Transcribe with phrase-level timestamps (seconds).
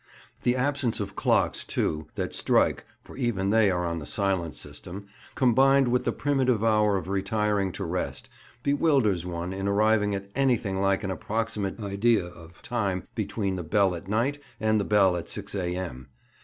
[0.41, 5.05] The absence of clocks, too, that strike (for even they are on the silent system),
[5.35, 8.27] combined with the primitive hour of retiring to rest,
[8.63, 13.93] bewilders one in arriving at anything like an approximate idea of time between the bell
[13.93, 16.07] at night and the bell at 6 A.M.